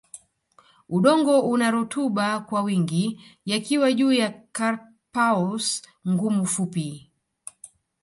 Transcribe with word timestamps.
Udongo 0.95 1.35
una 1.43 1.69
rutuba 1.71 2.39
kwa 2.47 2.61
wingi 2.61 3.19
yakiwa 3.45 3.87
juu 3.93 4.11
ya 4.21 4.29
carpaous 4.57 5.67
ngumu 6.09 6.45
fupi 6.53 6.87